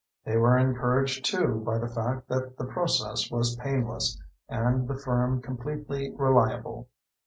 [0.25, 5.43] They were encouraged, too, by the fact that the process was painless, and the firm
[5.43, 6.87] completely reliable.